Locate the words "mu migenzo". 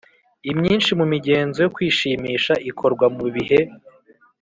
0.99-1.57